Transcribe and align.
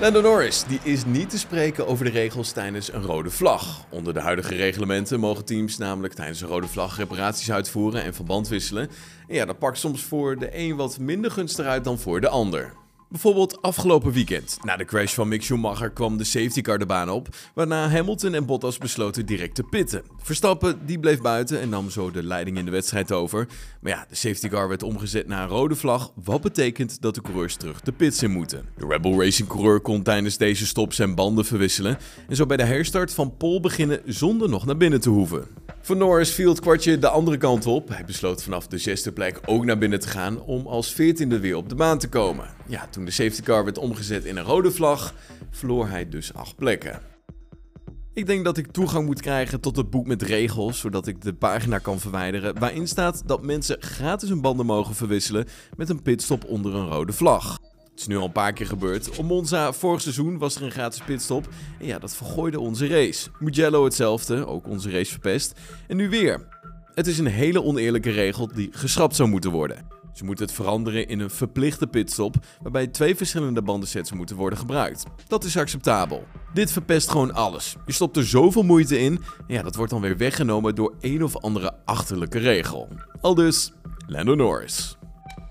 Lando 0.00 0.20
Norris 0.20 0.64
die 0.64 0.80
is 0.82 1.04
niet 1.04 1.30
te 1.30 1.38
spreken 1.38 1.86
over 1.86 2.04
de 2.04 2.10
regels 2.10 2.52
tijdens 2.52 2.92
een 2.92 3.02
rode 3.02 3.30
vlag. 3.30 3.84
Onder 3.90 4.14
de 4.14 4.20
huidige 4.20 4.54
reglementen 4.54 5.20
mogen 5.20 5.44
teams 5.44 5.78
namelijk 5.78 6.14
tijdens 6.14 6.40
een 6.40 6.48
rode 6.48 6.66
vlag 6.66 6.96
reparaties 6.96 7.52
uitvoeren 7.52 8.02
en 8.02 8.14
verband 8.14 8.48
wisselen. 8.48 8.88
En 9.28 9.34
ja, 9.34 9.44
dat 9.44 9.58
pakt 9.58 9.78
soms 9.78 10.02
voor 10.02 10.38
de 10.38 10.58
een 10.58 10.76
wat 10.76 10.98
minder 10.98 11.30
gunstig 11.30 11.66
uit 11.66 11.84
dan 11.84 11.98
voor 11.98 12.20
de 12.20 12.28
ander. 12.28 12.72
Bijvoorbeeld 13.08 13.62
afgelopen 13.62 14.12
weekend. 14.12 14.58
Na 14.62 14.76
de 14.76 14.84
crash 14.84 15.14
van 15.14 15.28
Mick 15.28 15.42
Schumacher 15.42 15.90
kwam 15.90 16.16
de 16.16 16.24
safety 16.24 16.60
car 16.60 16.78
de 16.78 16.86
baan 16.86 17.10
op, 17.10 17.28
waarna 17.54 17.88
Hamilton 17.88 18.34
en 18.34 18.46
Bottas 18.46 18.78
besloten 18.78 19.26
direct 19.26 19.54
te 19.54 19.62
pitten. 19.62 20.02
Verstappen 20.22 20.86
die 20.86 20.98
bleef 20.98 21.20
buiten 21.20 21.60
en 21.60 21.68
nam 21.68 21.90
zo 21.90 22.10
de 22.10 22.22
leiding 22.22 22.58
in 22.58 22.64
de 22.64 22.70
wedstrijd 22.70 23.12
over. 23.12 23.48
Maar 23.80 23.92
ja, 23.92 24.06
de 24.08 24.14
safety 24.14 24.48
car 24.48 24.68
werd 24.68 24.82
omgezet 24.82 25.26
naar 25.26 25.42
een 25.42 25.48
rode 25.48 25.74
vlag, 25.74 26.12
wat 26.24 26.40
betekent 26.40 27.00
dat 27.00 27.14
de 27.14 27.20
coureurs 27.20 27.56
terug 27.56 27.80
de 27.80 27.92
pits 27.92 28.22
in 28.22 28.30
moeten. 28.30 28.68
De 28.76 28.86
Rebel 28.88 29.22
Racing 29.22 29.48
coureur 29.48 29.80
kon 29.80 30.02
tijdens 30.02 30.36
deze 30.36 30.66
stop 30.66 30.92
zijn 30.92 31.14
banden 31.14 31.44
verwisselen 31.44 31.98
en 32.28 32.36
zo 32.36 32.46
bij 32.46 32.56
de 32.56 32.64
herstart 32.64 33.14
van 33.14 33.36
pole 33.36 33.60
beginnen 33.60 34.00
zonder 34.04 34.48
nog 34.48 34.66
naar 34.66 34.76
binnen 34.76 35.00
te 35.00 35.10
hoeven. 35.10 35.55
Voor 35.86 35.96
Norris 35.96 36.30
viel 36.30 36.48
het 36.48 36.60
kwartje 36.60 36.98
de 36.98 37.08
andere 37.08 37.36
kant 37.36 37.66
op. 37.66 37.88
Hij 37.88 38.04
besloot 38.04 38.42
vanaf 38.42 38.66
de 38.66 38.78
zesde 38.78 39.12
plek 39.12 39.40
ook 39.44 39.64
naar 39.64 39.78
binnen 39.78 40.00
te 40.00 40.08
gaan 40.08 40.40
om 40.40 40.66
als 40.66 40.92
veertiende 40.92 41.40
weer 41.40 41.56
op 41.56 41.68
de 41.68 41.74
baan 41.74 41.98
te 41.98 42.08
komen. 42.08 42.48
Ja, 42.66 42.86
toen 42.86 43.04
de 43.04 43.10
safety 43.10 43.42
car 43.42 43.64
werd 43.64 43.78
omgezet 43.78 44.24
in 44.24 44.36
een 44.36 44.44
rode 44.44 44.70
vlag, 44.70 45.14
verloor 45.50 45.88
hij 45.88 46.08
dus 46.08 46.34
acht 46.34 46.56
plekken. 46.56 47.00
Ik 48.12 48.26
denk 48.26 48.44
dat 48.44 48.56
ik 48.56 48.72
toegang 48.72 49.06
moet 49.06 49.20
krijgen 49.20 49.60
tot 49.60 49.76
het 49.76 49.90
boek 49.90 50.06
met 50.06 50.22
regels, 50.22 50.78
zodat 50.78 51.06
ik 51.06 51.22
de 51.22 51.34
pagina 51.34 51.78
kan 51.78 51.98
verwijderen 51.98 52.58
waarin 52.58 52.88
staat 52.88 53.22
dat 53.26 53.42
mensen 53.42 53.82
gratis 53.82 54.28
hun 54.28 54.40
banden 54.40 54.66
mogen 54.66 54.94
verwisselen 54.94 55.46
met 55.76 55.88
een 55.88 56.02
pitstop 56.02 56.44
onder 56.44 56.74
een 56.74 56.88
rode 56.88 57.12
vlag. 57.12 57.58
Het 57.96 58.04
is 58.04 58.10
nu 58.10 58.20
al 58.20 58.26
een 58.26 58.32
paar 58.32 58.52
keer 58.52 58.66
gebeurd. 58.66 59.22
Monza 59.22 59.72
vorig 59.72 60.00
seizoen 60.00 60.38
was 60.38 60.56
er 60.56 60.62
een 60.62 60.70
gratis 60.70 61.00
pitstop. 61.00 61.48
En 61.80 61.86
ja, 61.86 61.98
dat 61.98 62.16
vergooide 62.16 62.60
onze 62.60 62.86
race. 62.86 63.30
Mugello 63.38 63.84
hetzelfde, 63.84 64.46
ook 64.46 64.68
onze 64.68 64.90
race 64.90 65.10
verpest. 65.10 65.60
En 65.88 65.96
nu 65.96 66.08
weer. 66.08 66.46
Het 66.94 67.06
is 67.06 67.18
een 67.18 67.26
hele 67.26 67.62
oneerlijke 67.62 68.10
regel 68.10 68.48
die 68.54 68.68
geschrapt 68.70 69.16
zou 69.16 69.28
moeten 69.28 69.50
worden. 69.50 69.86
Ze 70.12 70.24
moeten 70.24 70.44
het 70.46 70.54
veranderen 70.54 71.08
in 71.08 71.20
een 71.20 71.30
verplichte 71.30 71.86
pitstop, 71.86 72.36
waarbij 72.62 72.86
twee 72.86 73.16
verschillende 73.16 73.62
bandensets 73.62 74.12
moeten 74.12 74.36
worden 74.36 74.58
gebruikt. 74.58 75.04
Dat 75.26 75.44
is 75.44 75.56
acceptabel. 75.56 76.24
Dit 76.54 76.72
verpest 76.72 77.10
gewoon 77.10 77.34
alles. 77.34 77.76
Je 77.86 77.92
stopt 77.92 78.16
er 78.16 78.26
zoveel 78.26 78.62
moeite 78.62 78.98
in, 78.98 79.22
en 79.38 79.54
ja, 79.54 79.62
dat 79.62 79.74
wordt 79.74 79.92
dan 79.92 80.00
weer 80.00 80.16
weggenomen 80.16 80.74
door 80.74 80.94
een 81.00 81.24
of 81.24 81.36
andere 81.36 81.74
achterlijke 81.84 82.38
regel. 82.38 82.88
Al 83.20 83.34
dus, 83.34 83.72
Lando 84.06 84.34
Norris. 84.34 84.96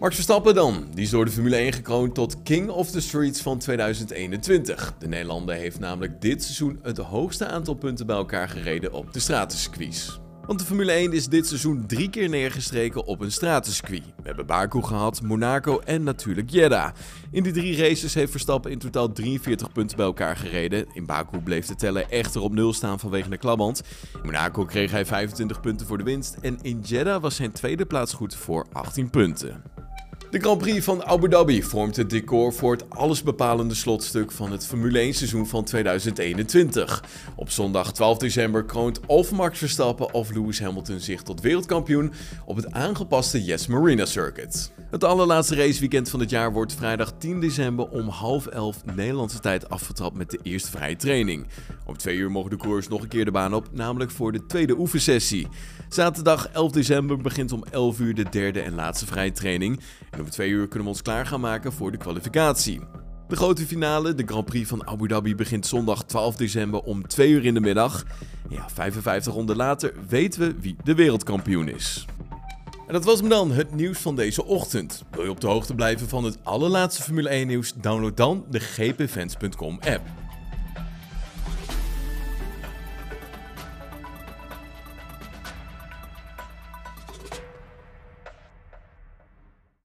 Max 0.00 0.14
Verstappen 0.14 0.54
dan, 0.54 0.86
die 0.94 1.04
is 1.04 1.10
door 1.10 1.24
de 1.24 1.30
Formule 1.30 1.56
1 1.56 1.72
gekroond 1.72 2.14
tot 2.14 2.42
King 2.42 2.68
of 2.68 2.90
the 2.90 3.00
Streets 3.00 3.40
van 3.40 3.58
2021. 3.58 4.94
De 4.98 5.08
Nederlander 5.08 5.54
heeft 5.54 5.78
namelijk 5.78 6.20
dit 6.20 6.42
seizoen 6.42 6.78
het 6.82 6.98
hoogste 6.98 7.46
aantal 7.46 7.74
punten 7.74 8.06
bij 8.06 8.16
elkaar 8.16 8.48
gereden 8.48 8.92
op 8.92 9.12
de 9.12 9.20
stratencircuits. 9.20 10.20
Want 10.46 10.58
de 10.58 10.64
Formule 10.64 10.92
1 10.92 11.12
is 11.12 11.26
dit 11.26 11.46
seizoen 11.46 11.86
drie 11.86 12.10
keer 12.10 12.28
neergestreken 12.28 13.06
op 13.06 13.20
een 13.20 13.32
stratencircuit. 13.32 14.02
We 14.04 14.22
hebben 14.22 14.46
Baku 14.46 14.82
gehad, 14.82 15.22
Monaco 15.22 15.78
en 15.78 16.02
natuurlijk 16.02 16.50
Jeddah. 16.50 16.90
In 17.30 17.42
die 17.42 17.52
drie 17.52 17.76
races 17.76 18.14
heeft 18.14 18.30
Verstappen 18.30 18.70
in 18.70 18.78
totaal 18.78 19.12
43 19.12 19.72
punten 19.72 19.96
bij 19.96 20.06
elkaar 20.06 20.36
gereden. 20.36 20.86
In 20.92 21.06
Baku 21.06 21.40
bleef 21.40 21.66
de 21.66 21.74
teller 21.74 22.06
echter 22.08 22.40
op 22.40 22.54
nul 22.54 22.72
staan 22.72 23.00
vanwege 23.00 23.28
de 23.28 23.38
klaband. 23.38 23.82
In 24.14 24.20
Monaco 24.24 24.64
kreeg 24.64 24.90
hij 24.90 25.06
25 25.06 25.60
punten 25.60 25.86
voor 25.86 25.98
de 25.98 26.04
winst 26.04 26.36
en 26.40 26.58
in 26.62 26.80
Jeddah 26.80 27.22
was 27.22 27.36
zijn 27.36 27.52
tweede 27.52 27.86
plaats 27.86 28.12
goed 28.12 28.34
voor 28.34 28.66
18 28.72 29.10
punten. 29.10 29.75
De 30.30 30.40
Grand 30.40 30.58
Prix 30.58 30.84
van 30.84 31.04
Abu 31.04 31.28
Dhabi 31.28 31.62
vormt 31.62 31.96
het 31.96 32.10
decor 32.10 32.52
voor 32.52 32.72
het 32.72 32.90
allesbepalende 32.90 33.74
slotstuk 33.74 34.32
van 34.32 34.52
het 34.52 34.66
Formule 34.66 34.98
1 34.98 35.14
seizoen 35.14 35.46
van 35.46 35.64
2021. 35.64 37.04
Op 37.36 37.50
zondag 37.50 37.92
12 37.92 38.18
december 38.18 38.64
kroont 38.64 39.00
of 39.06 39.32
Max 39.32 39.58
Verstappen 39.58 40.14
of 40.14 40.30
Lewis 40.30 40.60
Hamilton 40.60 41.00
zich 41.00 41.22
tot 41.22 41.40
wereldkampioen 41.40 42.12
op 42.44 42.56
het 42.56 42.72
aangepaste 42.72 43.44
Yes 43.44 43.66
Marina 43.66 44.04
Circuit. 44.04 44.72
Het 44.96 45.04
allerlaatste 45.04 45.54
raceweekend 45.54 46.08
van 46.08 46.20
het 46.20 46.30
jaar 46.30 46.52
wordt 46.52 46.74
vrijdag 46.74 47.12
10 47.18 47.40
december 47.40 47.88
om 47.88 48.08
half 48.08 48.46
elf 48.46 48.84
Nederlandse 48.94 49.40
tijd 49.40 49.68
afgetrapt 49.68 50.16
met 50.16 50.30
de 50.30 50.38
eerste 50.42 50.70
vrije 50.70 50.96
training. 50.96 51.46
Om 51.86 51.96
twee 51.96 52.16
uur 52.16 52.30
mogen 52.30 52.50
de 52.50 52.56
coureurs 52.56 52.88
nog 52.88 53.02
een 53.02 53.08
keer 53.08 53.24
de 53.24 53.30
baan 53.30 53.54
op, 53.54 53.68
namelijk 53.72 54.10
voor 54.10 54.32
de 54.32 54.46
tweede 54.46 54.78
oefensessie. 54.78 55.48
Zaterdag 55.88 56.48
11 56.48 56.72
december 56.72 57.16
begint 57.16 57.52
om 57.52 57.64
11 57.70 58.00
uur 58.00 58.14
de 58.14 58.26
derde 58.30 58.60
en 58.60 58.74
laatste 58.74 59.06
vrije 59.06 59.32
training. 59.32 59.80
En 60.10 60.20
om 60.20 60.30
twee 60.30 60.50
uur 60.50 60.68
kunnen 60.68 60.88
we 60.88 60.94
ons 60.94 61.02
klaar 61.02 61.26
gaan 61.26 61.40
maken 61.40 61.72
voor 61.72 61.90
de 61.90 61.98
kwalificatie. 61.98 62.80
De 63.28 63.36
grote 63.36 63.66
finale, 63.66 64.14
de 64.14 64.24
Grand 64.26 64.44
Prix 64.44 64.68
van 64.68 64.86
Abu 64.86 65.08
Dhabi, 65.08 65.34
begint 65.34 65.66
zondag 65.66 66.04
12 66.04 66.36
december 66.36 66.80
om 66.80 67.06
2 67.06 67.30
uur 67.30 67.44
in 67.44 67.54
de 67.54 67.60
middag. 67.60 68.04
Ja, 68.48 68.68
55 68.68 69.34
ronden 69.34 69.56
later 69.56 69.92
weten 70.08 70.40
we 70.40 70.54
wie 70.60 70.76
de 70.84 70.94
wereldkampioen 70.94 71.68
is. 71.68 72.06
En 72.86 72.92
dat 72.92 73.04
was 73.04 73.22
me 73.22 73.28
dan, 73.28 73.52
het 73.52 73.74
nieuws 73.74 73.98
van 73.98 74.16
deze 74.16 74.44
ochtend. 74.44 75.04
Wil 75.10 75.24
je 75.24 75.30
op 75.30 75.40
de 75.40 75.46
hoogte 75.46 75.74
blijven 75.74 76.08
van 76.08 76.24
het 76.24 76.38
allerlaatste 76.42 77.02
Formule 77.02 77.28
1 77.28 77.46
nieuws? 77.46 77.72
Download 77.74 78.16
dan 78.16 78.44
de 78.50 78.60
gpfans.com 78.60 79.78
app. 79.80 80.25